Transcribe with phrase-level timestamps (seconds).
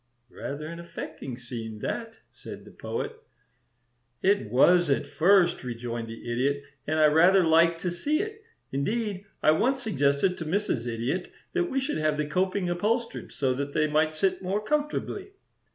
[0.31, 3.19] "Rather an affecting scene, that," said the Poet.
[4.23, 8.41] "It was at first," rejoined the Idiot, "and I rather liked to see it.
[8.71, 10.87] Indeed, I once suggested to Mrs.
[10.91, 15.33] Idiot that we should have the coping upholstered, so that they might sit more comfortably.